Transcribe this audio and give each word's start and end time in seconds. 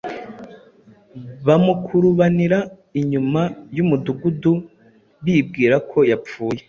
bamukurubanira 1.45 2.59
inyuma 2.99 3.41
y’umudugudu, 3.75 4.53
bibwira 5.25 5.75
ko 5.89 5.99
yapfuye.” 6.11 6.59